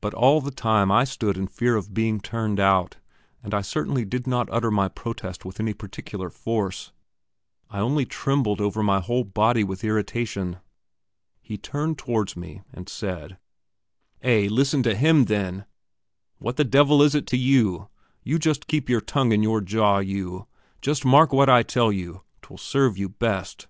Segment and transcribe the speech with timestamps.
[0.00, 2.96] But all the time I stood in fear of being turned out,
[3.44, 6.90] and I certainly did not utter my protest with any particular force;
[7.70, 10.56] I only trembled over my whole body with irritation.
[11.40, 13.38] He turned towards me, and said:
[14.20, 15.64] "Eh, listen to him, then.
[16.38, 17.88] What the devil is it to you?
[18.24, 20.48] You just keep your tongue in your jaw, you
[20.82, 23.68] just mark what I tell you, 'twill serve you best."